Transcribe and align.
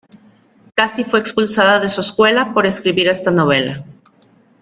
Casi 0.73 1.03
fue 1.03 1.19
expulsada 1.19 1.79
de 1.79 1.87
su 1.87 2.01
escuela 2.01 2.55
por 2.55 2.65
escribir 2.65 3.07
esta 3.07 3.29
novela. 3.29 3.85